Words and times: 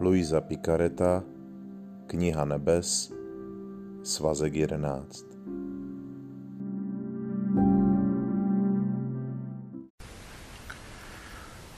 Luisa 0.00 0.40
Picareta, 0.40 1.22
Kniha 2.06 2.44
nebes, 2.44 3.12
svazek 4.02 4.54
11. 4.54 5.24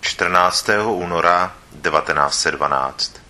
Čtrnáctého 0.01 0.95
února 0.95 1.57
1912 1.83 3.23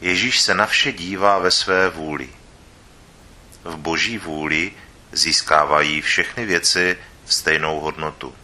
Ježíš 0.00 0.40
se 0.40 0.54
na 0.54 0.66
vše 0.66 0.92
dívá 0.92 1.38
ve 1.38 1.50
své 1.50 1.88
vůli. 1.90 2.28
V 3.64 3.76
boží 3.76 4.18
vůli 4.18 4.72
získávají 5.12 6.00
všechny 6.00 6.46
věci 6.46 6.96
stejnou 7.26 7.80
hodnotu. 7.80 8.34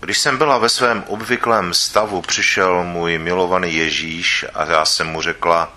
Když 0.00 0.18
jsem 0.18 0.38
byla 0.38 0.58
ve 0.58 0.68
svém 0.68 1.04
obvyklém 1.06 1.74
stavu, 1.74 2.22
přišel 2.22 2.84
můj 2.84 3.18
milovaný 3.18 3.74
Ježíš 3.74 4.44
a 4.54 4.64
já 4.64 4.84
jsem 4.84 5.06
mu 5.06 5.22
řekla, 5.22 5.72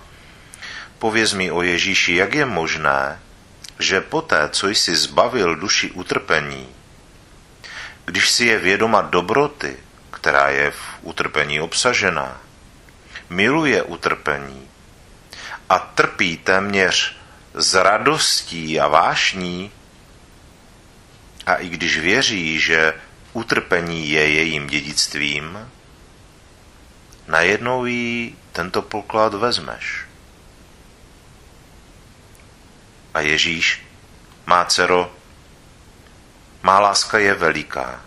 pověz 1.00 1.34
mi 1.34 1.52
o 1.52 1.62
Ježíši, 1.62 2.16
jak 2.16 2.34
je 2.34 2.46
možné, 2.46 3.20
že 3.80 4.02
poté, 4.02 4.50
co 4.50 4.68
jsi 4.68 4.96
zbavil 4.96 5.56
duši 5.56 5.92
utrpení, 5.92 6.68
když 8.06 8.30
si 8.30 8.46
je 8.46 8.58
vědoma 8.58 9.02
dobroty, 9.02 9.78
která 10.12 10.50
je 10.50 10.72
v 10.72 10.82
utrpení 11.02 11.62
obsažená, 11.62 12.42
miluje 13.30 13.84
utrpení 13.84 14.68
a 15.70 15.80
trpí 15.80 16.38
téměř 16.38 17.18
s 17.54 17.74
radostí 17.74 18.80
a 18.80 18.88
vášní, 18.88 19.72
a 21.46 21.56
i 21.56 21.70
když 21.70 21.98
věří, 21.98 22.60
že 22.60 22.94
utrpení 23.34 24.10
je 24.10 24.30
jejím 24.30 24.68
dědictvím, 24.68 25.72
najednou 27.28 27.86
jí 27.86 28.38
tento 28.52 28.82
poklad 28.82 29.34
vezmeš. 29.34 30.06
A 33.14 33.20
Ježíš, 33.20 33.86
má 34.46 34.66
dcero, 34.66 35.12
má 36.64 36.80
láska 36.80 37.18
je 37.18 37.34
veliká. 37.34 38.02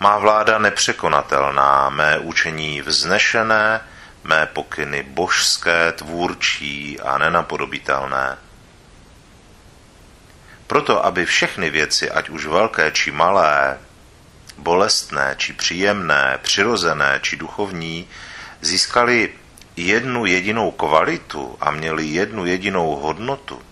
Má 0.00 0.18
vláda 0.18 0.58
nepřekonatelná, 0.58 1.90
mé 1.90 2.18
učení 2.18 2.82
vznešené, 2.82 3.80
mé 4.24 4.46
pokyny 4.46 5.02
božské, 5.02 5.92
tvůrčí 5.92 7.00
a 7.00 7.18
nenapodobitelné. 7.18 8.38
Proto, 10.66 11.04
aby 11.04 11.26
všechny 11.26 11.70
věci, 11.70 12.10
ať 12.10 12.28
už 12.28 12.46
velké 12.46 12.90
či 12.90 13.10
malé, 13.10 13.78
bolestné 14.60 15.34
či 15.38 15.52
příjemné, 15.52 16.38
přirozené 16.42 17.20
či 17.22 17.36
duchovní, 17.36 18.08
získali 18.60 19.32
jednu 19.76 20.26
jedinou 20.26 20.70
kvalitu 20.70 21.56
a 21.60 21.70
měli 21.70 22.06
jednu 22.06 22.46
jedinou 22.46 22.96
hodnotu, 22.96 23.62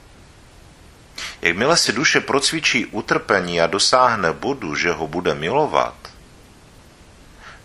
Jakmile 1.43 1.77
si 1.77 1.93
duše 1.93 2.21
procvičí 2.21 2.87
utrpení 2.87 3.61
a 3.61 3.67
dosáhne 3.67 4.33
bodu, 4.33 4.75
že 4.75 4.93
ho 4.93 5.07
bude 5.07 5.35
milovat, 5.35 5.95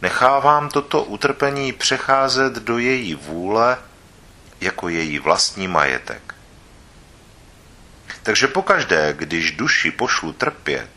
nechávám 0.02 0.70
toto 0.70 1.04
utrpení 1.04 1.74
přecházet 1.74 2.54
do 2.54 2.78
její 2.78 3.16
vůle 3.16 3.78
jako 4.62 4.90
její 4.90 5.20
vlastní 5.20 5.68
majetek. 5.68 6.36
Takže 8.24 8.48
pokaždé, 8.48 9.14
když 9.18 9.52
duši 9.52 9.92
pošlu 9.92 10.34
trpět, 10.34 10.90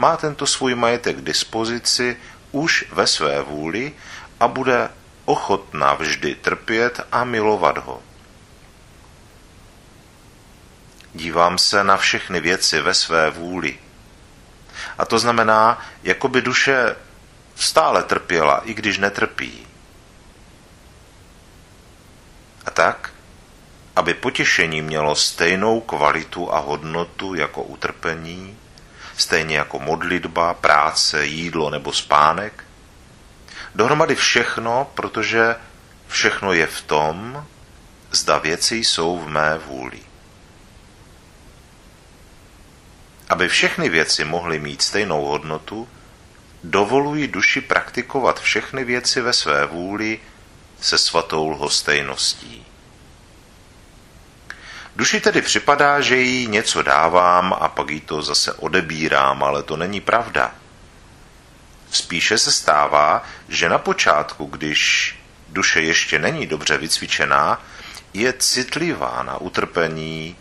má 0.00 0.16
tento 0.16 0.46
svůj 0.46 0.74
majetek 0.74 1.16
k 1.16 1.24
dispozici 1.24 2.16
už 2.52 2.84
ve 2.92 3.06
své 3.06 3.42
vůli 3.42 3.92
a 4.40 4.48
bude 4.48 4.88
ochotná 5.24 5.94
vždy 5.94 6.34
trpět 6.34 7.00
a 7.12 7.24
milovat 7.24 7.78
ho. 7.78 8.02
Dívám 11.14 11.58
se 11.58 11.84
na 11.84 11.96
všechny 11.96 12.40
věci 12.40 12.80
ve 12.80 12.94
své 12.94 13.30
vůli. 13.30 13.78
A 14.98 15.04
to 15.04 15.18
znamená, 15.18 15.78
jako 16.02 16.28
by 16.28 16.42
duše 16.42 16.96
stále 17.54 18.02
trpěla, 18.02 18.62
i 18.64 18.74
když 18.74 18.98
netrpí. 18.98 19.66
A 22.66 22.70
tak, 22.70 23.12
aby 23.96 24.14
potěšení 24.14 24.82
mělo 24.82 25.14
stejnou 25.14 25.80
kvalitu 25.80 26.54
a 26.54 26.58
hodnotu 26.58 27.34
jako 27.34 27.62
utrpení, 27.62 28.58
stejně 29.16 29.56
jako 29.56 29.78
modlitba, 29.78 30.54
práce, 30.54 31.26
jídlo 31.26 31.70
nebo 31.70 31.92
spánek. 31.92 32.64
Dohromady 33.74 34.14
všechno, 34.14 34.90
protože 34.94 35.56
všechno 36.08 36.52
je 36.52 36.66
v 36.66 36.82
tom, 36.82 37.46
zda 38.10 38.38
věci 38.38 38.76
jsou 38.76 39.18
v 39.18 39.28
mé 39.28 39.58
vůli. 39.58 40.00
Aby 43.28 43.48
všechny 43.48 43.88
věci 43.88 44.24
mohly 44.24 44.58
mít 44.58 44.82
stejnou 44.82 45.24
hodnotu, 45.24 45.88
dovolují 46.64 47.28
duši 47.28 47.60
praktikovat 47.60 48.40
všechny 48.40 48.84
věci 48.84 49.20
ve 49.20 49.32
své 49.32 49.66
vůli 49.66 50.18
se 50.80 50.98
svatou 50.98 51.48
lhostejností. 51.48 52.66
Duši 54.96 55.20
tedy 55.20 55.42
připadá, 55.42 56.00
že 56.00 56.16
jí 56.16 56.46
něco 56.46 56.82
dávám 56.82 57.56
a 57.60 57.68
pak 57.68 57.90
jí 57.90 58.00
to 58.00 58.22
zase 58.22 58.52
odebírám, 58.52 59.42
ale 59.42 59.62
to 59.62 59.76
není 59.76 60.00
pravda. 60.00 60.54
Spíše 61.90 62.38
se 62.38 62.52
stává, 62.52 63.22
že 63.48 63.68
na 63.68 63.78
počátku, 63.78 64.44
když 64.44 65.14
duše 65.48 65.80
ještě 65.80 66.18
není 66.18 66.46
dobře 66.46 66.78
vycvičená, 66.78 67.62
je 68.14 68.32
citlivá 68.32 69.22
na 69.22 69.38
utrpení, 69.38 70.36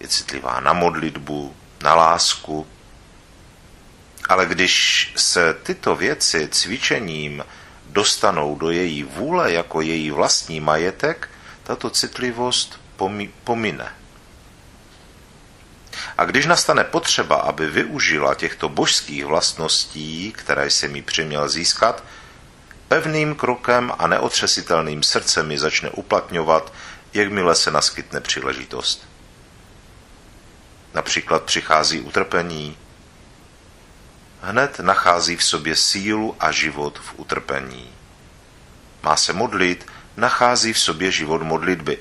je 0.00 0.08
citlivá 0.08 0.60
na 0.60 0.72
modlitbu, 0.72 1.56
na 1.82 1.94
lásku. 1.94 2.66
Ale 4.28 4.46
když 4.46 5.12
se 5.16 5.54
tyto 5.54 5.96
věci 5.96 6.48
cvičením 6.48 7.44
dostanou 7.86 8.56
do 8.56 8.70
její 8.70 9.02
vůle 9.02 9.52
jako 9.52 9.80
její 9.80 10.10
vlastní 10.10 10.60
majetek, 10.60 11.28
tato 11.62 11.90
citlivost 11.90 12.77
pomine. 13.44 13.94
A 16.18 16.24
když 16.24 16.46
nastane 16.46 16.84
potřeba, 16.84 17.36
aby 17.36 17.66
využila 17.66 18.34
těchto 18.34 18.68
božských 18.68 19.24
vlastností, 19.24 20.32
které 20.32 20.70
se 20.70 20.88
mi 20.88 21.02
přiměl 21.02 21.48
získat, 21.48 22.04
pevným 22.88 23.34
krokem 23.34 23.92
a 23.98 24.06
neotřesitelným 24.06 25.02
srdcem 25.02 25.48
mi 25.48 25.58
začne 25.58 25.90
uplatňovat, 25.90 26.72
jakmile 27.14 27.54
se 27.54 27.70
naskytne 27.70 28.20
příležitost. 28.20 29.08
Například 30.94 31.42
přichází 31.42 32.00
utrpení, 32.00 32.76
hned 34.42 34.78
nachází 34.78 35.36
v 35.36 35.44
sobě 35.44 35.76
sílu 35.76 36.36
a 36.40 36.52
život 36.52 36.98
v 36.98 37.14
utrpení. 37.16 37.90
Má 39.02 39.16
se 39.16 39.32
modlit, 39.32 39.86
nachází 40.16 40.72
v 40.72 40.78
sobě 40.78 41.10
život 41.10 41.42
modlitby. 41.42 41.98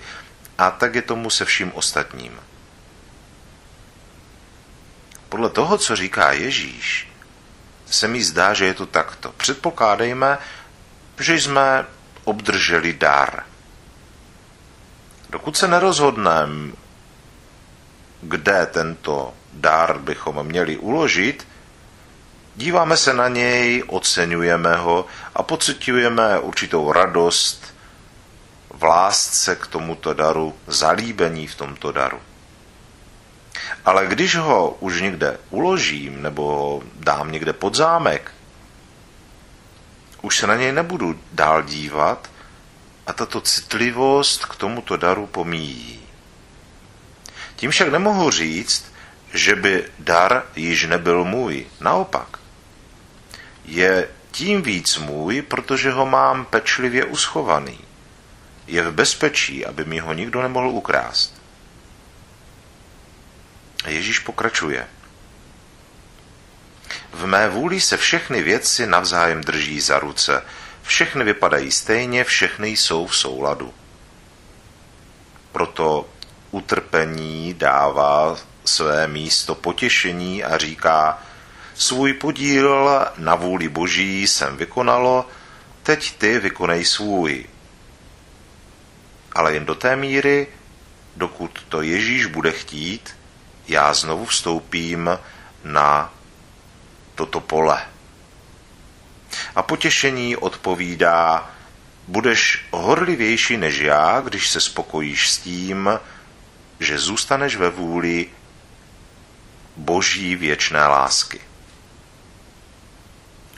A 0.57 0.71
tak 0.71 0.95
je 0.95 1.01
tomu 1.01 1.29
se 1.29 1.45
vším 1.45 1.71
ostatním. 1.75 2.39
Podle 5.29 5.49
toho, 5.49 5.77
co 5.77 5.95
říká 5.95 6.31
Ježíš, 6.31 7.11
se 7.85 8.07
mi 8.07 8.23
zdá, 8.23 8.53
že 8.53 8.65
je 8.65 8.73
to 8.73 8.85
takto. 8.85 9.31
Předpokládejme, 9.31 10.37
že 11.19 11.33
jsme 11.33 11.85
obdrželi 12.23 12.93
dar. 12.93 13.43
Dokud 15.29 15.57
se 15.57 15.67
nerozhodneme, 15.67 16.71
kde 18.21 18.65
tento 18.65 19.33
dar 19.53 19.99
bychom 19.99 20.43
měli 20.43 20.77
uložit, 20.77 21.47
díváme 22.55 22.97
se 22.97 23.13
na 23.13 23.27
něj, 23.27 23.83
oceňujeme 23.87 24.75
ho 24.75 25.05
a 25.35 25.43
pocitujeme 25.43 26.39
určitou 26.39 26.91
radost 26.91 27.76
v 28.77 28.83
lásce 28.83 29.55
k 29.55 29.67
tomuto 29.67 30.13
daru, 30.13 30.55
zalíbení 30.67 31.47
v 31.47 31.55
tomto 31.55 31.91
daru. 31.91 32.19
Ale 33.85 34.07
když 34.07 34.35
ho 34.35 34.77
už 34.79 35.01
někde 35.01 35.37
uložím 35.49 36.21
nebo 36.21 36.83
dám 36.95 37.31
někde 37.31 37.53
pod 37.53 37.75
zámek, 37.75 38.31
už 40.21 40.37
se 40.37 40.47
na 40.47 40.55
něj 40.55 40.71
nebudu 40.71 41.19
dál 41.31 41.63
dívat 41.63 42.29
a 43.07 43.13
tato 43.13 43.41
citlivost 43.41 44.45
k 44.45 44.55
tomuto 44.55 44.97
daru 44.97 45.27
pomíjí. 45.27 45.99
Tím 47.55 47.71
však 47.71 47.87
nemohu 47.87 48.31
říct, 48.31 48.93
že 49.33 49.55
by 49.55 49.85
dar 49.99 50.43
již 50.55 50.85
nebyl 50.85 51.23
můj. 51.23 51.65
Naopak. 51.79 52.39
Je 53.65 54.09
tím 54.31 54.61
víc 54.61 54.97
můj, 54.97 55.41
protože 55.41 55.91
ho 55.91 56.05
mám 56.05 56.45
pečlivě 56.45 57.05
uschovaný. 57.05 57.86
Je 58.67 58.81
v 58.81 58.91
bezpečí, 58.91 59.65
aby 59.65 59.85
mi 59.85 59.99
ho 59.99 60.13
nikdo 60.13 60.41
nemohl 60.41 60.69
ukrást. 60.69 61.41
A 63.83 63.89
Ježíš 63.89 64.19
pokračuje. 64.19 64.87
V 67.13 67.25
mé 67.25 67.49
vůli 67.49 67.81
se 67.81 67.97
všechny 67.97 68.41
věci 68.41 68.87
navzájem 68.87 69.41
drží 69.41 69.81
za 69.81 69.99
ruce. 69.99 70.43
Všechny 70.83 71.23
vypadají 71.23 71.71
stejně, 71.71 72.23
všechny 72.23 72.69
jsou 72.69 73.07
v 73.07 73.17
souladu. 73.17 73.73
Proto 75.51 76.09
utrpení 76.51 77.53
dává 77.53 78.37
své 78.65 79.07
místo 79.07 79.55
potěšení 79.55 80.43
a 80.43 80.57
říká, 80.57 81.23
svůj 81.75 82.13
podíl 82.13 82.89
na 83.17 83.35
vůli 83.35 83.69
boží 83.69 84.27
jsem 84.27 84.57
vykonalo, 84.57 85.25
teď 85.83 86.17
ty 86.17 86.39
vykonej 86.39 86.85
svůj. 86.85 87.45
Ale 89.37 89.53
jen 89.53 89.65
do 89.65 89.75
té 89.75 89.95
míry, 89.95 90.47
dokud 91.15 91.65
to 91.69 91.81
Ježíš 91.81 92.25
bude 92.25 92.51
chtít, 92.51 93.17
já 93.67 93.93
znovu 93.93 94.25
vstoupím 94.25 95.19
na 95.63 96.13
toto 97.15 97.39
pole. 97.39 97.81
A 99.55 99.61
potěšení 99.61 100.35
odpovídá, 100.35 101.51
budeš 102.07 102.65
horlivější 102.71 103.57
než 103.57 103.79
já, 103.79 104.21
když 104.21 104.49
se 104.49 104.61
spokojíš 104.61 105.29
s 105.29 105.37
tím, 105.37 105.89
že 106.79 106.99
zůstaneš 106.99 107.55
ve 107.55 107.69
vůli 107.69 108.29
boží 109.75 110.35
věčné 110.35 110.87
lásky. 110.87 111.39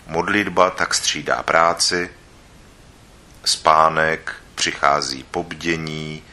Modlitba 0.08 0.70
tak 0.70 0.94
střídá 0.94 1.44
práci, 1.44 2.10
spánek 3.46 4.36
přichází 4.60 5.24
pobdění, 5.24 6.24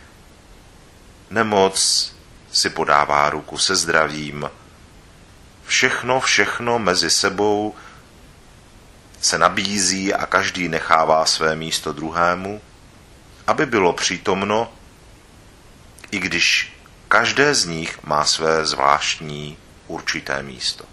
nemoc 1.30 2.12
si 2.52 2.70
podává 2.70 3.30
ruku 3.30 3.58
se 3.58 3.76
zdravím, 3.76 4.50
všechno, 5.66 6.20
všechno 6.20 6.78
mezi 6.78 7.10
sebou 7.10 7.74
se 9.20 9.38
nabízí 9.38 10.14
a 10.14 10.26
každý 10.26 10.68
nechává 10.68 11.26
své 11.26 11.56
místo 11.56 11.92
druhému, 11.92 12.60
aby 13.46 13.66
bylo 13.66 13.92
přítomno, 13.92 14.72
i 16.10 16.18
když 16.18 16.74
každé 17.08 17.54
z 17.54 17.64
nich 17.64 18.02
má 18.02 18.24
své 18.24 18.66
zvláštní 18.66 19.58
určité 19.86 20.42
místo. 20.42 20.84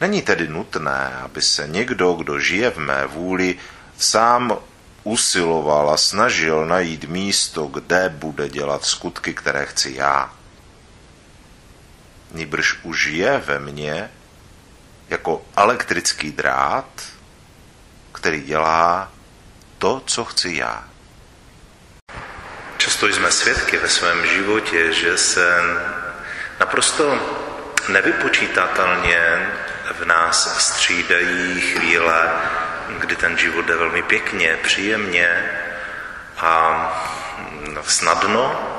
Není 0.00 0.22
tedy 0.22 0.48
nutné, 0.48 1.16
aby 1.24 1.42
se 1.42 1.68
někdo, 1.68 2.12
kdo 2.12 2.38
žije 2.38 2.70
v 2.70 2.76
mé 2.76 3.06
vůli, 3.06 3.56
sám 3.98 4.67
usiloval 5.08 5.90
a 5.90 5.96
snažil 5.96 6.66
najít 6.66 7.04
místo, 7.04 7.66
kde 7.66 8.08
bude 8.08 8.48
dělat 8.48 8.84
skutky, 8.84 9.34
které 9.34 9.66
chci 9.66 9.94
já. 9.96 10.32
Nýbrž 12.32 12.78
už 12.82 13.06
je 13.06 13.38
ve 13.38 13.58
mně 13.58 14.10
jako 15.08 15.42
elektrický 15.56 16.32
drát, 16.32 17.02
který 18.12 18.40
dělá 18.40 19.12
to, 19.78 20.02
co 20.06 20.24
chci 20.24 20.54
já. 20.54 20.84
Často 22.76 23.06
jsme 23.06 23.32
svědky 23.32 23.78
ve 23.78 23.88
svém 23.88 24.26
životě, 24.26 24.92
že 24.92 25.18
se 25.18 25.60
naprosto 26.60 27.18
nevypočítatelně 27.88 29.48
v 30.00 30.04
nás 30.04 30.58
střídají 30.58 31.60
chvíle, 31.60 32.32
kdy 32.98 33.16
ten 33.16 33.38
život 33.38 33.64
jde 33.66 33.76
velmi 33.76 34.02
pěkně, 34.02 34.58
příjemně 34.62 35.50
a 36.38 36.52
snadno. 37.82 38.74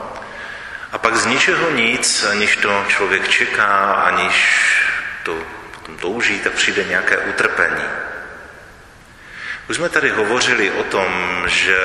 A 0.92 0.98
pak 0.98 1.16
z 1.16 1.26
ničeho 1.26 1.70
nic, 1.70 2.24
aniž 2.24 2.56
to 2.56 2.86
člověk 2.88 3.28
čeká, 3.30 3.94
aniž 3.94 4.66
to 5.24 5.38
potom 5.72 5.98
touží, 5.98 6.40
tak 6.40 6.54
přijde 6.54 6.84
nějaké 6.84 7.18
utrpení. 7.18 7.84
Už 9.70 9.76
jsme 9.76 9.90
tady 9.90 10.10
hovořili 10.10 10.72
o 10.72 10.84
tom, 10.84 11.44
že 11.48 11.78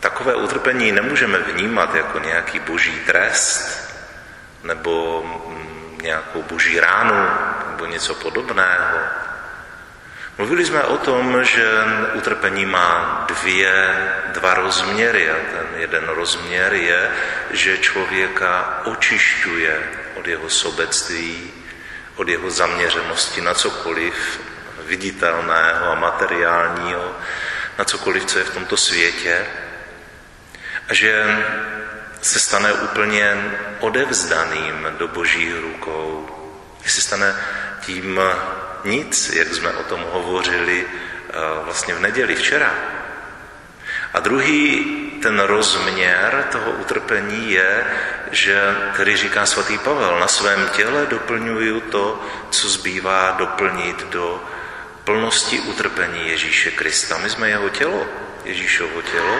takové 0.00 0.34
utrpení 0.34 0.92
nemůžeme 0.92 1.38
vnímat 1.38 1.94
jako 1.94 2.18
nějaký 2.18 2.58
boží 2.58 3.00
trest 3.06 3.90
nebo 4.62 5.24
nějakou 6.02 6.42
boží 6.42 6.80
ránu 6.80 7.28
nebo 7.70 7.86
něco 7.86 8.14
podobného. 8.14 8.98
Mluvili 10.40 10.66
jsme 10.66 10.82
o 10.82 10.96
tom, 10.98 11.44
že 11.44 11.70
utrpení 12.14 12.66
má 12.66 13.24
dvě, 13.28 13.72
dva 14.32 14.54
rozměry 14.54 15.30
a 15.30 15.34
ten 15.34 15.66
jeden 15.76 16.08
rozměr 16.08 16.74
je, 16.74 17.10
že 17.50 17.78
člověka 17.78 18.80
očišťuje 18.84 19.82
od 20.14 20.26
jeho 20.26 20.48
sobectví, 20.48 21.52
od 22.16 22.28
jeho 22.28 22.50
zaměřenosti 22.50 23.40
na 23.40 23.54
cokoliv 23.54 24.40
viditelného 24.86 25.92
a 25.92 25.94
materiálního, 25.94 27.16
na 27.78 27.84
cokoliv, 27.84 28.24
co 28.24 28.38
je 28.38 28.44
v 28.44 28.54
tomto 28.54 28.76
světě 28.76 29.46
a 30.88 30.94
že 30.94 31.24
se 32.22 32.40
stane 32.40 32.72
úplně 32.72 33.36
odevzdaným 33.80 34.86
do 34.98 35.08
božích 35.08 35.54
rukou, 35.60 36.28
že 36.84 36.90
se 36.90 37.00
stane 37.00 37.36
tím 37.80 38.20
nic, 38.84 39.30
jak 39.34 39.54
jsme 39.54 39.72
o 39.72 39.82
tom 39.82 40.00
hovořili 40.12 40.84
eh, 40.84 41.32
vlastně 41.64 41.94
v 41.94 42.00
neděli 42.00 42.34
včera. 42.34 42.74
A 44.14 44.20
druhý 44.20 44.84
ten 45.22 45.40
rozměr 45.40 46.44
toho 46.52 46.70
utrpení 46.70 47.52
je, 47.52 47.84
že, 48.30 48.76
který 48.94 49.16
říká 49.16 49.46
svatý 49.46 49.78
Pavel, 49.78 50.20
na 50.20 50.28
svém 50.28 50.68
těle 50.76 51.06
doplňuju 51.06 51.80
to, 51.80 52.22
co 52.50 52.68
zbývá 52.68 53.30
doplnit 53.38 54.06
do 54.10 54.44
plnosti 55.04 55.60
utrpení 55.60 56.28
Ježíše 56.28 56.70
Krista. 56.70 57.18
My 57.18 57.30
jsme 57.30 57.48
jeho 57.48 57.68
tělo, 57.68 58.06
Ježíšovo 58.44 59.02
tělo, 59.02 59.38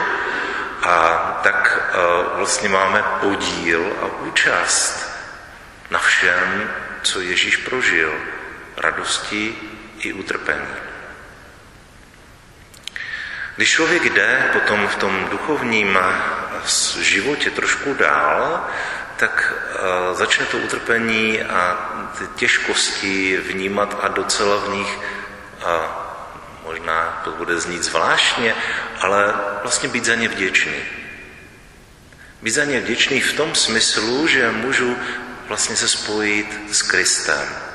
a 0.83 1.41
tak 1.43 1.91
eh, 1.93 1.97
vlastně 2.37 2.69
máme 2.69 3.05
podíl 3.21 3.93
a 4.03 4.07
účast 4.07 5.11
na 5.91 5.99
všem, 5.99 6.71
co 7.03 7.21
Ježíš 7.21 7.57
prožil, 7.57 8.13
radosti 8.81 9.55
i 9.99 10.13
utrpení. 10.13 10.75
Když 13.57 13.71
člověk 13.71 14.05
jde 14.05 14.51
potom 14.53 14.89
v 14.89 14.97
tom 14.97 15.29
duchovním 15.31 15.99
životě 17.01 17.51
trošku 17.51 17.95
dál, 17.95 18.67
tak 19.17 19.53
eh, 19.53 20.15
začne 20.15 20.47
to 20.47 20.59
utrpení 20.59 21.43
a 21.43 21.79
ty 22.19 22.27
těžkosti 22.27 23.37
vnímat 23.37 23.99
a 24.03 24.09
docela 24.09 24.57
v 24.57 24.69
nich 24.69 24.99
a 25.65 26.07
možná 26.65 27.21
to 27.25 27.31
bude 27.31 27.61
znít 27.61 27.83
zvláštně, 27.83 28.55
ale 29.01 29.35
vlastně 29.63 29.89
být 29.89 30.05
za 30.05 30.15
ně 30.15 30.29
vděčný. 30.29 30.81
Být 32.43 32.51
za 32.51 32.65
ně 32.65 32.81
vděčný 32.81 33.21
v 33.21 33.33
tom 33.33 33.55
smyslu, 33.55 34.27
že 34.27 34.51
můžu 34.51 34.97
vlastně 35.49 35.77
se 35.77 35.89
spojit 35.89 36.61
s 36.73 36.83
Kristem. 36.83 37.70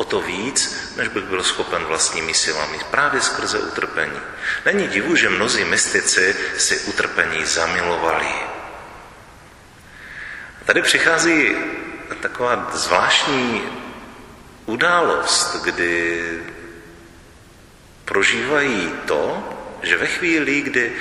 O 0.00 0.04
to 0.04 0.20
víc, 0.20 0.92
než 0.96 1.08
bych 1.08 1.24
byl 1.24 1.42
schopen 1.42 1.84
vlastními 1.84 2.34
silami, 2.34 2.78
právě 2.90 3.20
skrze 3.20 3.58
utrpení. 3.58 4.20
Není 4.64 4.88
divu, 4.88 5.16
že 5.16 5.28
mnozí 5.28 5.64
mystici 5.64 6.36
si 6.58 6.78
utrpení 6.80 7.44
zamilovali. 7.44 8.32
Tady 10.64 10.82
přichází 10.82 11.56
taková 12.20 12.70
zvláštní 12.72 13.62
událost, 14.66 15.62
kdy 15.64 16.22
prožívají 18.04 18.92
to, 19.06 19.48
že 19.82 19.96
ve 19.96 20.06
chvíli, 20.06 20.60
kdy 20.60 20.92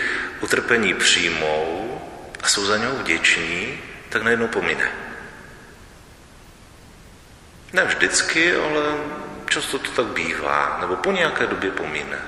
utrpení 0.41 0.93
přijmou 0.93 2.01
a 2.43 2.47
jsou 2.47 2.65
za 2.65 2.77
něho 2.77 2.95
vděční, 2.95 3.79
tak 4.09 4.23
najednou 4.23 4.47
pomine. 4.47 5.08
Ne 7.73 7.85
vždycky, 7.85 8.55
ale 8.55 8.81
často 9.49 9.79
to 9.79 9.91
tak 9.91 10.05
bývá, 10.05 10.77
nebo 10.81 10.95
po 10.95 11.11
nějaké 11.11 11.47
době 11.47 11.71
pomíne. 11.71 12.19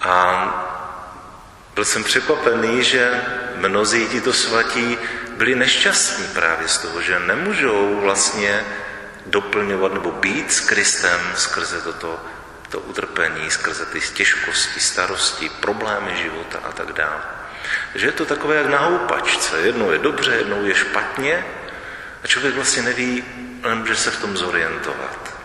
A 0.00 0.12
byl 1.74 1.84
jsem 1.84 2.04
překvapený, 2.04 2.84
že 2.84 3.22
mnozí 3.56 4.08
tito 4.08 4.32
svatí 4.32 4.98
byli 5.36 5.54
nešťastní 5.54 6.26
právě 6.26 6.68
z 6.68 6.78
toho, 6.78 7.02
že 7.02 7.18
nemůžou 7.18 8.00
vlastně 8.00 8.64
doplňovat 9.26 9.92
nebo 9.92 10.10
být 10.10 10.52
s 10.52 10.60
Kristem 10.60 11.20
skrze 11.34 11.80
toto 11.80 12.20
to 12.68 12.80
utrpení, 12.80 13.50
skrze 13.50 13.86
ty 13.86 14.00
těžkosti, 14.00 14.80
starosti, 14.80 15.48
problémy 15.48 16.16
života 16.22 16.58
a 16.64 16.72
tak 16.72 16.92
dále. 16.92 17.20
Že 17.94 18.06
je 18.06 18.12
to 18.12 18.24
takové 18.26 18.56
jak 18.56 18.66
na 18.66 18.78
houpačce. 18.78 19.60
Jednou 19.60 19.90
je 19.90 19.98
dobře, 19.98 20.34
jednou 20.34 20.64
je 20.64 20.74
špatně 20.74 21.46
a 22.24 22.26
člověk 22.26 22.54
vlastně 22.54 22.82
neví, 22.82 23.24
nemůže 23.62 23.96
se 23.96 24.10
v 24.10 24.20
tom 24.20 24.36
zorientovat. 24.36 25.36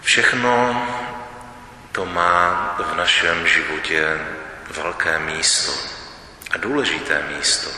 Všechno 0.00 0.86
to 1.92 2.06
má 2.06 2.74
v 2.78 2.96
našem 2.96 3.46
životě 3.46 4.20
velké 4.70 5.18
místo 5.18 5.72
a 6.50 6.56
důležité 6.56 7.22
místo. 7.36 7.70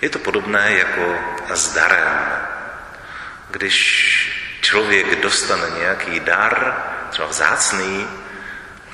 Je 0.00 0.10
to 0.10 0.18
podobné 0.18 0.72
jako 0.72 1.18
s 1.54 1.74
darem. 1.74 2.46
když 3.50 3.76
člověk 4.60 5.22
dostane 5.22 5.70
nějaký 5.70 6.20
dar, 6.20 6.84
třeba 7.10 7.28
vzácný, 7.28 8.08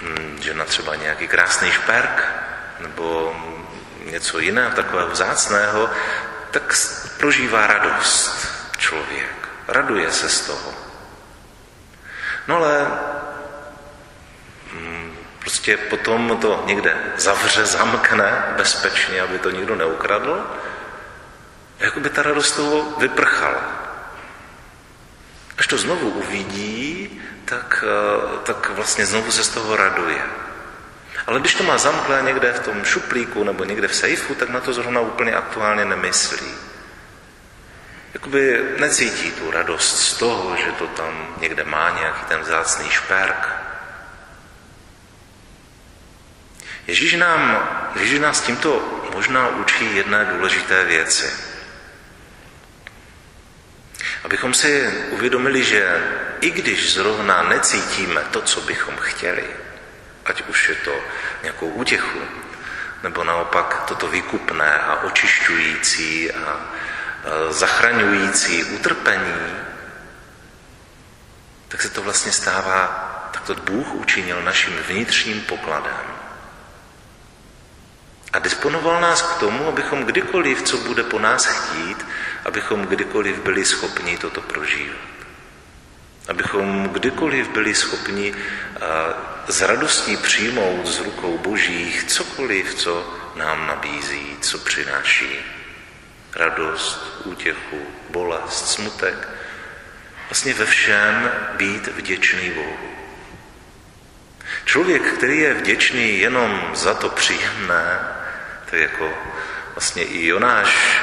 hm, 0.03 0.39
že 0.43 0.55
na 0.55 0.65
třeba 0.65 0.95
nějaký 0.95 1.29
krásný 1.29 1.73
šperk, 1.73 2.33
nebo 2.81 3.37
něco 4.11 4.39
jiného, 4.39 4.71
takového 4.71 5.11
vzácného, 5.11 5.91
tak 6.51 6.75
prožívá 7.19 7.67
radost 7.67 8.49
člověk. 8.79 9.49
Raduje 9.69 10.13
se 10.13 10.29
z 10.29 10.41
toho. 10.41 10.75
No 12.49 12.57
ale 12.57 12.87
hm, 14.73 15.17
prostě 15.41 15.77
potom 15.77 16.39
to 16.41 16.63
někde 16.67 16.97
zavře, 17.17 17.67
zamkne 17.67 18.55
bezpečně, 18.57 19.21
aby 19.23 19.39
to 19.39 19.51
nikdo 19.51 19.77
neukradl. 19.77 20.47
Jako 21.79 22.01
by 22.01 22.11
ta 22.11 22.23
radost 22.23 22.53
toho 22.53 22.99
vyprchala. 22.99 23.63
Až 25.59 25.67
to 25.67 25.79
znovu 25.79 26.11
uvidí, 26.11 27.23
tak, 27.45 27.85
eh, 27.87 28.39
tak 28.43 28.71
vlastně 28.71 29.07
znovu 29.07 29.33
se 29.33 29.45
z 29.45 29.49
toho 29.49 29.77
raduje. 29.77 30.23
Ale 31.27 31.41
když 31.41 31.55
to 31.55 31.63
má 31.65 31.79
zamklé 31.79 32.23
někde 32.23 32.53
v 32.53 32.61
tom 32.61 32.85
šuplíku 32.85 33.45
nebo 33.45 33.65
někde 33.65 33.89
v 33.89 33.95
sejfu, 33.95 34.35
tak 34.35 34.49
na 34.49 34.61
to 34.61 34.73
zrovna 34.73 35.01
úplně 35.01 35.35
aktuálně 35.35 35.85
nemyslí. 35.85 36.55
Jakoby 38.15 38.65
necítí 38.79 39.31
tu 39.31 39.51
radost 39.51 39.99
z 39.99 40.13
toho, 40.13 40.57
že 40.57 40.73
to 40.73 40.87
tam 40.87 41.35
někde 41.41 41.65
má 41.65 41.91
nějaký 41.91 42.25
ten 42.25 42.41
vzácný 42.41 42.91
šperk. 42.91 43.49
Ježíš, 46.87 47.15
nám, 47.15 47.69
Ježíš 47.97 48.21
nás 48.21 48.41
tímto 48.41 49.03
možná 49.15 49.49
učí 49.49 49.97
jedné 49.97 50.25
důležité 50.25 50.85
věci. 50.85 51.33
Abychom 54.25 54.55
si 54.55 54.93
uvědomili, 55.11 55.65
že 55.65 56.03
i 56.41 56.51
když 56.51 56.95
zrovna 56.95 57.43
necítíme 57.43 58.21
to, 58.31 58.43
co 58.43 58.61
bychom 58.61 58.97
chtěli, 58.97 59.45
ať 60.27 60.43
už 60.49 60.69
je 60.69 60.75
to 60.75 60.95
nějakou 61.43 61.69
útěchu, 61.69 62.21
nebo 63.03 63.25
naopak 63.25 63.83
toto 63.89 64.09
výkupné 64.09 64.79
a 64.79 65.03
očišťující 65.03 66.33
a 66.33 66.61
zachraňující 67.51 68.65
utrpení, 68.65 69.57
tak 71.69 71.83
se 71.83 71.89
to 71.89 72.03
vlastně 72.03 72.33
stává, 72.33 72.87
tak 73.33 73.43
to 73.43 73.55
Bůh 73.55 73.95
učinil 73.95 74.43
naším 74.43 74.77
vnitřním 74.89 75.41
pokladem. 75.41 76.07
A 78.33 78.39
disponoval 78.39 79.01
nás 79.01 79.23
k 79.23 79.39
tomu, 79.39 79.69
abychom 79.69 80.05
kdykoliv, 80.05 80.63
co 80.63 80.77
bude 80.77 81.03
po 81.03 81.19
nás 81.19 81.47
chtít, 81.47 82.07
abychom 82.45 82.87
kdykoliv 82.87 83.39
byli 83.39 83.65
schopni 83.65 84.19
toto 84.19 84.41
prožívat. 84.41 84.97
Abychom 86.29 86.89
kdykoliv 86.89 87.49
byli 87.49 87.75
schopni 87.75 88.35
s 89.49 89.63
radostí 89.63 90.17
přijmout 90.17 90.87
z 90.87 90.99
rukou 91.01 91.39
božích 91.39 92.05
cokoliv, 92.05 92.75
co 92.75 93.15
nám 93.35 93.67
nabízí, 93.67 94.37
co 94.41 94.59
přináší. 94.59 95.39
Radost, 96.37 97.23
útěchu, 97.25 97.87
bolest, 98.11 98.69
smutek. 98.69 99.29
Vlastně 100.29 100.55
ve 100.55 100.67
všem 100.67 101.33
být 101.57 101.87
vděčný 101.87 102.51
Bohu. 102.51 102.77
Člověk, 104.65 105.03
který 105.03 105.39
je 105.39 105.55
vděčný 105.55 106.19
jenom 106.19 106.71
za 106.75 106.95
to 106.95 107.09
příjemné, 107.09 107.99
je 108.73 108.83
jako 108.83 109.13
vlastně 109.75 110.05
i 110.05 110.27
Jonáš 110.27 111.01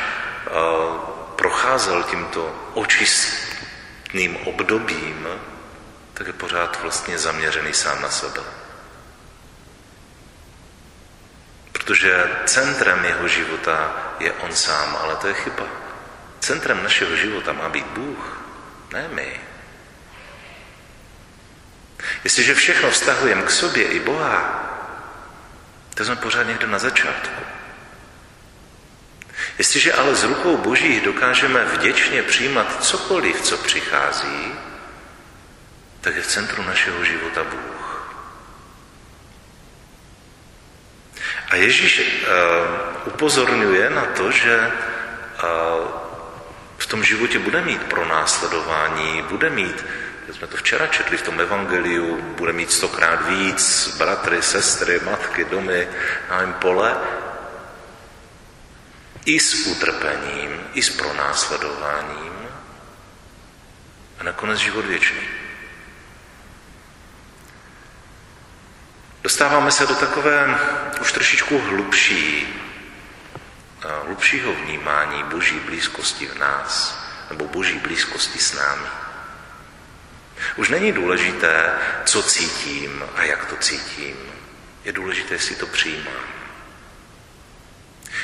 procházel 1.36 2.04
tímto 2.04 2.72
očistným 2.74 4.38
obdobím, 4.38 5.28
tak 6.14 6.28
je 6.28 6.34
pořád 6.34 6.82
vlastně 6.82 7.18
zaměřený 7.18 7.74
sám 7.74 8.02
na 8.02 8.10
sebe. 8.10 8.42
Protože 11.72 12.30
centrem 12.46 13.06
jeho 13.06 13.28
života 13.28 13.96
je 14.20 14.34
on 14.34 14.56
sám, 14.56 14.98
ale 15.02 15.16
to 15.16 15.28
je 15.28 15.34
chyba. 15.34 15.64
Centrem 16.40 16.84
našeho 16.84 17.16
života 17.16 17.54
má 17.54 17.70
být 17.70 17.86
Bůh, 17.86 18.38
ne 18.94 19.08
my. 19.12 19.40
Jestliže 22.24 22.56
všechno 22.56 22.92
vztahujeme 22.92 23.42
k 23.44 23.52
sobě 23.52 23.84
i 23.84 24.00
Boha, 24.00 24.60
to 25.96 26.06
jsme 26.06 26.16
pořád 26.16 26.44
někde 26.44 26.68
na 26.68 26.80
začátku. 26.80 27.44
Jestliže 29.58 29.94
ale 29.94 30.16
z 30.16 30.24
rukou 30.24 30.58
Boží 30.58 31.00
dokážeme 31.00 31.66
vděčně 31.66 32.24
přijímat 32.24 32.84
cokoliv, 32.86 33.42
co 33.42 33.58
přichází, 33.58 34.54
tak 36.04 36.16
je 36.16 36.22
v 36.22 36.28
centru 36.28 36.64
našeho 36.64 37.04
života 37.06 37.44
Bůh. 37.44 38.04
A 41.50 41.56
Ježíš 41.56 42.00
uh, 42.00 43.08
upozorňuje 43.08 43.90
na 43.90 44.06
to, 44.06 44.32
že 44.32 44.68
uh, 44.68 45.88
v 46.78 46.88
tom 46.88 47.04
životě 47.04 47.40
bude 47.40 47.62
mít 47.62 47.84
pronásledování, 47.84 49.22
bude 49.22 49.50
mít, 49.50 49.86
jak 50.28 50.36
jsme 50.38 50.48
to 50.48 50.58
včera 50.58 50.88
četli 50.88 51.18
v 51.18 51.22
tom 51.22 51.40
evangeliu, 51.40 52.22
bude 52.22 52.54
mít 52.54 52.72
stokrát 52.72 53.30
víc 53.30 53.96
bratry, 53.98 54.42
sestry, 54.42 55.00
matky, 55.06 55.46
domy, 55.46 55.88
nevím, 56.30 56.54
pole, 56.54 56.98
i 59.26 59.40
s 59.40 59.68
utrpením, 59.68 60.60
i 60.74 60.82
s 60.82 60.90
pronásledováním 60.90 62.34
a 64.20 64.24
nakonec 64.24 64.60
život 64.60 64.86
věčný. 64.86 65.43
Dostáváme 69.24 69.72
se 69.72 69.86
do 69.86 69.96
takové 69.96 70.60
už 71.02 71.12
trošičku 71.12 71.60
hlubší, 71.60 72.48
hlubšího 74.06 74.54
vnímání 74.54 75.24
boží 75.24 75.60
blízkosti 75.60 76.26
v 76.28 76.36
nás, 76.36 77.00
nebo 77.30 77.48
boží 77.48 77.80
blízkosti 77.80 78.40
s 78.40 78.54
námi. 78.54 78.88
Už 80.56 80.70
není 80.70 80.92
důležité, 80.92 81.74
co 82.06 82.24
cítím 82.24 83.04
a 83.16 83.24
jak 83.24 83.46
to 83.46 83.56
cítím. 83.56 84.18
Je 84.86 84.92
důležité, 84.92 85.34
jestli 85.34 85.56
to 85.56 85.68
přijímám. 85.68 86.24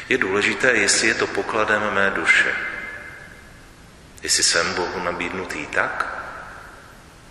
Je 0.10 0.18
důležité, 0.18 0.72
jestli 0.72 1.08
je 1.08 1.14
to 1.14 1.28
pokladem 1.28 1.94
mé 1.94 2.12
duše. 2.12 2.56
Jestli 4.24 4.44
jsem 4.44 4.74
Bohu 4.74 5.04
nabídnutý 5.04 5.66
tak, 5.66 6.20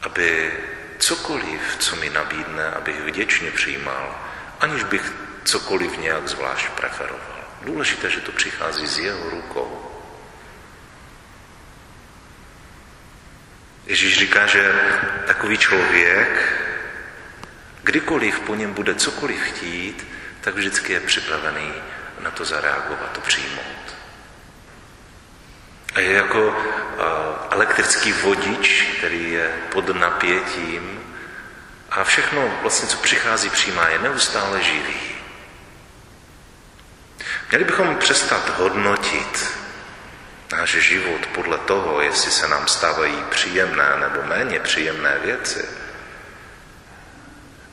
aby 0.03 0.53
cokoliv, 0.99 1.77
co 1.79 1.97
mi 1.97 2.11
nabídne, 2.11 2.71
abych 2.71 3.01
vděčně 3.01 3.51
přijímal, 3.51 4.19
aniž 4.61 4.83
bych 4.83 5.13
cokoliv 5.45 5.99
nějak 5.99 6.29
zvlášť 6.29 6.69
preferoval. 6.69 7.39
Důležité, 7.63 8.11
že 8.11 8.21
to 8.21 8.33
přichází 8.33 8.87
z 8.87 8.99
jeho 8.99 9.31
rukou. 9.31 9.91
Ježíš 13.87 14.19
říká, 14.19 14.47
že 14.47 14.73
takový 15.27 15.59
člověk, 15.59 16.53
kdykoliv 17.83 18.41
po 18.41 18.55
něm 18.55 18.73
bude 18.73 18.95
cokoliv 18.95 19.41
chtít, 19.43 20.07
tak 20.41 20.55
vždycky 20.55 20.93
je 20.93 21.01
připravený 21.01 21.73
na 22.21 22.31
to 22.31 22.45
zareagovat, 22.45 23.13
to 23.13 23.21
přijmout. 23.21 23.98
A 25.99 26.01
je 26.01 26.13
jako 26.13 26.57
elektrický 27.51 28.13
vodič, 28.13 28.83
který 28.99 29.33
je 29.33 29.51
pod 29.73 29.89
napětím 29.89 31.01
a 31.91 32.05
všechno, 32.05 32.59
vlastně, 32.63 32.89
co 32.89 32.97
přichází, 32.97 33.51
přijímá, 33.51 33.89
je 33.89 33.99
neustále 33.99 34.63
živý. 34.63 35.01
Měli 37.51 37.65
bychom 37.65 37.97
přestat 37.97 38.59
hodnotit 38.59 39.59
náš 40.53 40.71
život 40.71 41.27
podle 41.27 41.59
toho, 41.59 42.01
jestli 42.01 42.31
se 42.31 42.49
nám 42.49 42.69
stávají 42.69 43.25
příjemné 43.31 43.97
nebo 44.01 44.23
méně 44.27 44.61
příjemné 44.61 45.19
věci. 45.25 45.69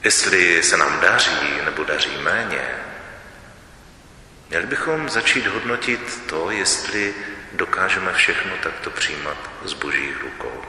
Jestli 0.03 0.63
se 0.63 0.77
nám 0.77 1.00
daří 1.00 1.62
nebo 1.65 1.84
daří 1.84 2.17
méně. 2.17 2.67
Měli 4.50 4.65
bychom 4.65 5.10
začít 5.10 5.48
hodnotit 5.48 6.24
to, 6.29 6.51
jestli 6.51 7.13
dokážeme 7.56 8.14
všechno 8.14 8.58
takto 8.64 8.90
přijímat 8.90 9.38
z 9.66 9.74
božích 9.74 10.22
rukou. 10.22 10.62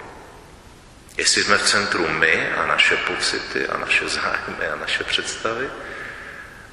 Jestli 1.16 1.44
jsme 1.44 1.58
v 1.58 1.62
centru 1.62 2.08
my 2.08 2.52
a 2.52 2.66
naše 2.66 2.96
pocity 2.96 3.66
a 3.66 3.78
naše 3.78 4.08
zájmy 4.08 4.66
a 4.72 4.76
naše 4.76 5.04
představy, 5.04 5.70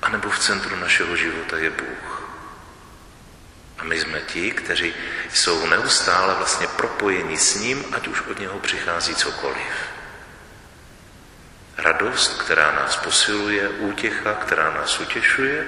anebo 0.02 0.30
v 0.30 0.40
centru 0.40 0.76
našeho 0.76 1.16
života 1.16 1.58
je 1.58 1.70
Bůh. 1.70 2.30
A 3.78 3.84
my 3.84 4.00
jsme 4.00 4.20
ti, 4.22 4.52
kteří 4.52 4.94
jsou 5.34 5.68
neustále 5.68 6.34
vlastně 6.36 6.68
propojeni 6.68 7.38
s 7.38 7.56
ním, 7.56 7.86
ať 7.92 8.08
už 8.08 8.22
od 8.22 8.40
něho 8.40 8.60
přichází 8.60 9.16
cokoliv. 9.16 9.74
Radost, 11.78 12.42
která 12.42 12.72
nás 12.72 12.96
posiluje, 12.96 13.70
útěcha, 13.70 14.34
která 14.34 14.74
nás 14.74 15.00
utěšuje, 15.00 15.68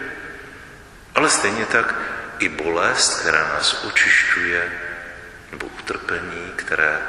ale 1.16 1.30
stejně 1.30 1.66
tak 1.66 1.96
i 2.40 2.50
bolest, 2.50 3.20
která 3.20 3.48
nás 3.48 3.84
očišťuje 3.84 4.72
nebo 5.52 5.66
utrpení, 5.66 6.52
které 6.56 7.00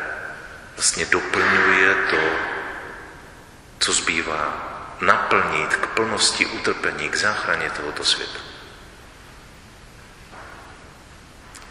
vlastně 0.77 1.05
doplňuje 1.05 1.95
to, 1.95 2.21
co 3.79 3.93
zbývá 3.93 4.73
naplnit 5.01 5.77
k 5.77 5.87
plnosti 5.87 6.47
utrpení, 6.47 7.09
k 7.09 7.17
záchraně 7.17 7.71
tohoto 7.71 8.05
světa. 8.05 8.41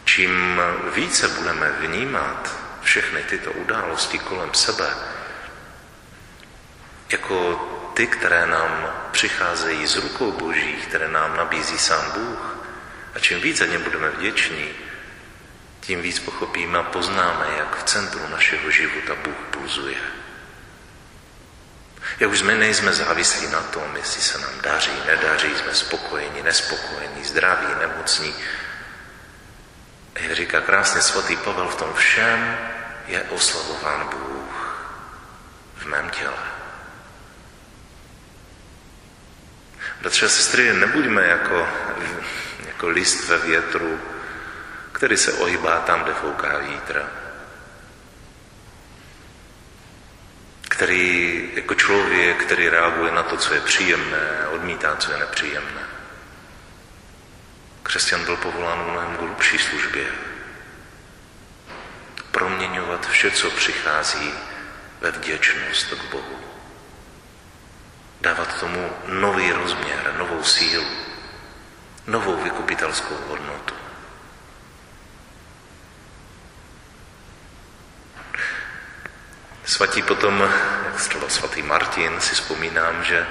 Čím 0.05 0.62
více 0.93 1.27
budeme 1.27 1.71
vnímat 1.71 2.55
všechny 2.81 3.24
tyto 3.24 3.51
události 3.51 4.19
kolem 4.19 4.53
sebe 4.53 4.89
jako 7.09 7.55
ty, 7.93 8.07
které 8.07 8.45
nám 8.45 8.93
přicházejí 9.12 9.88
z 9.88 9.95
rukou 9.95 10.31
Boží, 10.31 10.74
které 10.74 11.07
nám 11.07 11.38
nabízí 11.38 11.77
sám 11.77 12.12
Bůh, 12.12 12.55
a 13.15 13.19
čím 13.19 13.41
víc 13.41 13.57
za 13.57 13.65
ně 13.65 13.79
budeme 13.79 14.10
vděční, 14.10 14.69
tím 15.81 16.01
víc 16.01 16.19
pochopíme 16.19 16.79
a 16.79 16.84
poznáme, 16.84 17.45
jak 17.57 17.79
v 17.79 17.84
centru 17.84 18.22
našeho 18.31 18.72
života 18.72 19.15
Bůh 19.15 19.36
pulzuje. 19.51 19.98
Jak 22.19 22.31
už 22.31 22.39
jsme 22.39 22.55
nejsme 22.55 22.93
závislí 22.93 23.48
na 23.48 23.62
tom, 23.62 23.95
jestli 23.95 24.22
se 24.22 24.38
nám 24.38 24.62
daří, 24.62 24.91
nedaří, 25.05 25.48
jsme 25.55 25.74
spokojení, 25.75 26.43
nespokojení, 26.43 27.24
zdraví, 27.24 27.67
nemocní. 27.79 28.36
Jak 30.15 30.36
říká 30.36 30.62
krásně 30.62 31.01
svatý 31.01 31.36
Pavel, 31.36 31.67
v 31.67 31.75
tom 31.75 31.93
všem 31.93 32.57
je 33.07 33.22
oslavován 33.22 34.10
Bůh 34.10 34.86
v 35.75 35.86
mém 35.86 36.10
těle. 36.10 36.54
Bratře 40.01 40.25
a 40.25 40.29
sestry, 40.29 40.73
nebuďme 40.73 41.27
jako, 41.27 41.67
jako 42.65 42.89
list 42.89 43.27
ve 43.27 43.37
větru, 43.37 44.01
který 44.91 45.17
se 45.17 45.33
ohybá 45.33 45.79
tam, 45.79 46.03
kde 46.03 46.13
fouká 46.13 46.57
vítr. 46.57 47.05
Který 50.69 51.49
jako 51.55 51.75
člověk, 51.75 52.43
který 52.43 52.69
reaguje 52.69 53.11
na 53.11 53.23
to, 53.23 53.37
co 53.37 53.53
je 53.53 53.61
příjemné, 53.61 54.47
odmítá, 54.51 54.95
co 54.95 55.11
je 55.11 55.17
nepříjemné. 55.17 55.81
Křesťan 57.83 58.25
byl 58.25 58.37
povolán 58.37 58.83
v 58.83 58.91
mnohem 58.91 59.15
hlubší 59.15 59.57
službě. 59.57 60.05
Proměňovat 62.31 63.09
vše, 63.09 63.31
co 63.31 63.49
přichází 63.51 64.33
ve 65.01 65.11
vděčnost 65.11 65.93
k 65.93 66.11
Bohu. 66.11 66.54
Dávat 68.22 68.60
tomu 68.60 68.89
nový 69.07 69.51
rozměr, 69.51 70.13
novou 70.17 70.43
sílu, 70.43 70.86
novou 72.07 72.43
vykupitelskou 72.43 73.17
hodnotu. 73.27 73.75
Svatí 79.65 80.01
potom, 80.01 80.50
jak 80.86 80.95
třeba 80.95 81.29
svatý 81.29 81.62
Martin, 81.62 82.22
si 82.22 82.36
vzpomínám, 82.36 83.03
že 83.03 83.27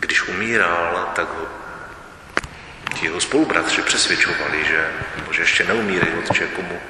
když 0.00 0.28
umíral, 0.28 1.12
tak 1.14 1.28
ho 1.28 1.46
ti 2.94 3.04
jeho 3.04 3.20
spolubratři 3.20 3.82
přesvědčovali, 3.82 4.64
že, 4.64 4.92
že 5.30 5.42
ještě 5.42 5.64
neumírají, 5.64 6.12
že 6.34 6.46
komu, 6.46 6.80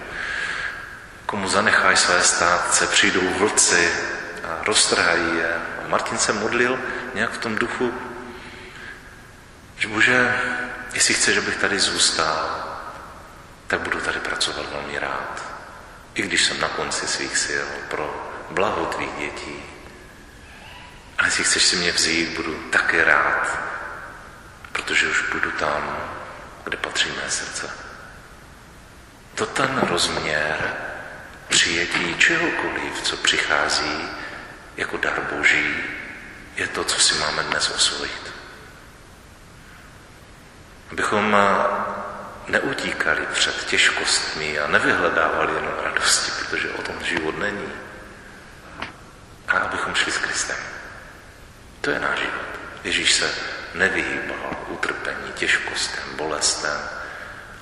komu 1.27 1.49
zanecháš 1.49 1.99
své 1.99 2.23
státce, 2.23 2.87
přijdou 2.87 3.35
vlci 3.39 3.93
a 4.49 4.65
roztrhají 4.65 5.37
je. 5.37 5.55
A 5.85 5.89
Martin 5.89 6.19
se 6.19 6.33
modlil 6.33 6.79
nějak 7.15 7.31
v 7.31 7.39
tom 7.39 7.57
duchu, 7.57 7.95
že 9.79 9.89
bože, 9.89 10.41
jestli 10.95 11.15
chceš, 11.15 11.39
abych 11.39 11.57
tady 11.57 11.79
zůstal, 11.79 12.65
tak 13.67 13.81
budu 13.81 14.01
tady 14.01 14.21
pracovat 14.21 14.67
velmi 14.73 14.99
rád 14.99 15.57
i 16.17 16.23
když 16.23 16.45
jsem 16.45 16.61
na 16.61 16.69
konci 16.69 17.07
svých 17.07 17.37
sil, 17.47 17.67
pro 17.89 18.33
blaho 18.51 18.87
tvých 18.87 19.15
dětí. 19.19 19.63
A 21.19 21.25
jestli 21.25 21.45
chceš 21.45 21.63
si 21.63 21.77
mě 21.77 21.93
vzít, 21.93 22.37
budu 22.37 22.55
také 22.55 23.05
rád, 23.05 23.59
protože 24.73 25.09
už 25.09 25.23
budu 25.33 25.51
tam, 25.51 25.99
kde 26.65 26.77
patří 26.77 27.09
mé 27.11 27.31
srdce. 27.31 27.71
To 29.35 29.47
ten 29.47 29.79
rozměr 29.79 30.77
přijetí 31.49 32.15
čehokoliv, 32.15 33.03
co 33.03 33.17
přichází 33.17 34.09
jako 34.77 34.97
dar 34.97 35.21
Boží, 35.33 35.77
je 36.57 36.67
to, 36.67 36.85
co 36.85 37.01
si 37.01 37.15
máme 37.15 37.43
dnes 37.43 37.71
osvojit. 37.71 38.33
Abychom 40.91 41.37
neutíkali 42.49 43.27
před 43.33 43.65
těžkostmi 43.65 44.59
a 44.59 44.67
nevyhledávali 44.67 45.55
jenom 45.55 45.73
radosti, 45.85 46.31
protože 46.31 46.71
o 46.71 46.83
tom 46.83 46.95
život 47.05 47.39
není. 47.39 47.73
A 49.49 49.59
abychom 49.59 49.95
šli 49.95 50.13
s 50.13 50.19
Kristem. 50.19 50.57
To 51.81 51.91
je 51.91 52.01
náš 52.01 52.19
život. 52.19 52.47
Ježíš 52.85 53.13
se 53.13 53.35
nevyhýbal 53.75 54.57
utrpení, 54.69 55.33
těžkostem, 55.35 56.05
bolestem, 56.17 56.81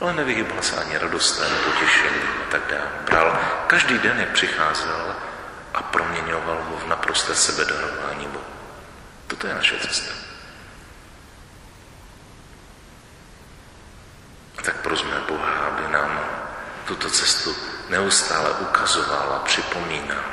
ale 0.00 0.12
nevyhýbal 0.12 0.62
se 0.62 0.76
ani 0.76 0.98
radostem, 0.98 1.50
potěšením 1.64 2.30
a 2.48 2.50
tak 2.50 2.60
dále. 2.70 2.90
Bral 3.04 3.38
každý 3.66 3.98
den, 3.98 4.20
jak 4.20 4.28
přicházel 4.28 5.16
a 5.74 5.82
proměňoval 5.82 6.62
ho 6.70 6.76
v 6.76 6.86
naprosté 6.86 7.34
sebedarování 7.34 8.26
Bohu. 8.26 8.44
Toto 9.26 9.46
je 9.46 9.54
naše 9.54 9.78
cesta. 9.78 10.14
tak 14.64 14.76
prosme 14.80 15.20
Boha, 15.28 15.52
aby 15.68 15.92
nám 15.92 16.20
tuto 16.88 17.10
cestu 17.10 17.56
neustále 17.88 18.50
ukazoval 18.50 19.32
a 19.32 19.44
připomínal. 19.44 20.24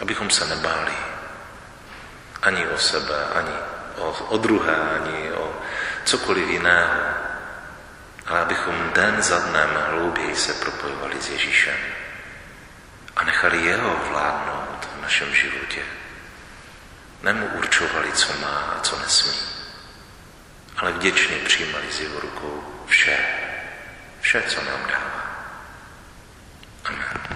Abychom 0.00 0.30
se 0.30 0.44
nebáli 0.44 0.92
ani 2.42 2.68
o 2.68 2.78
sebe, 2.78 3.26
ani 3.34 3.54
o, 3.96 4.08
o 4.28 4.36
druhé, 4.36 4.76
ani 4.76 5.32
o 5.32 5.52
cokoliv 6.04 6.48
jiného, 6.48 7.00
ale 8.26 8.40
abychom 8.40 8.90
den 8.94 9.22
za 9.22 9.38
dnem 9.38 9.70
hlouběji 9.90 10.36
se 10.36 10.52
propojovali 10.52 11.22
s 11.22 11.28
Ježíšem 11.28 11.76
nechali 13.26 13.66
jeho 13.66 13.96
vládnout 14.08 14.88
v 14.98 15.02
našem 15.02 15.34
životě. 15.34 15.82
Nemu 17.22 17.46
určovali, 17.46 18.12
co 18.12 18.38
má 18.40 18.74
a 18.76 18.80
co 18.80 18.98
nesmí 18.98 19.54
ale 20.76 20.92
vděčně 20.92 21.36
přijímali 21.36 21.92
z 21.92 22.00
jeho 22.00 22.20
rukou 22.20 22.64
vše, 22.86 23.18
vše, 24.20 24.42
co 24.48 24.64
nám 24.64 24.80
dává. 24.88 25.24
Amen. 26.84 27.33